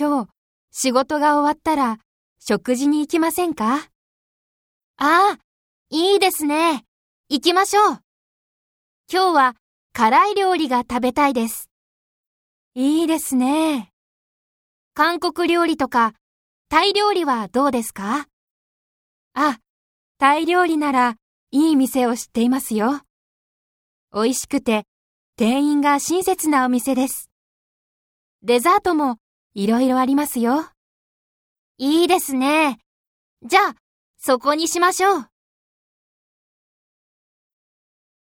[0.00, 0.30] 今日、
[0.70, 1.98] 仕事が終わったら、
[2.38, 3.88] 食事に行きませんか？
[4.96, 5.38] ああ、
[5.90, 6.84] いいですね。
[7.28, 7.84] 行きましょう。
[9.12, 9.56] 今日は
[9.92, 11.68] 辛い料理が食べたいです。
[12.76, 13.90] いいですね。
[14.94, 16.14] 韓国料理とか、
[16.68, 18.28] タイ料理はどうですか？
[19.34, 19.58] あ、
[20.18, 21.16] タイ料理なら
[21.50, 23.00] いい店を知っていますよ。
[24.14, 24.84] 美味しくて、
[25.34, 27.32] 店員が親切なお店です。
[28.42, 29.16] デザートも
[29.54, 30.66] いろいろありますよ。
[31.78, 32.78] いいですね。
[33.42, 33.74] じゃあ、
[34.16, 35.26] そこにしましょう。